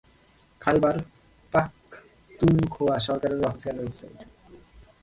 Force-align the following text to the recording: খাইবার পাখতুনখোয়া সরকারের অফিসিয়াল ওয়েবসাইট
খাইবার 0.61 0.95
পাখতুনখোয়া 1.53 2.95
সরকারের 3.07 3.41
অফিসিয়াল 3.43 3.77
ওয়েবসাইট 3.79 4.19